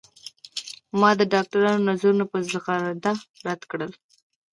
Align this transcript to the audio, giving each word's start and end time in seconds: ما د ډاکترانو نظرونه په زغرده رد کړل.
ما 0.99 1.09
د 1.19 1.21
ډاکترانو 1.33 1.85
نظرونه 1.89 2.23
په 2.31 2.37
زغرده 2.49 3.13
رد 3.45 3.61
کړل. 3.71 3.91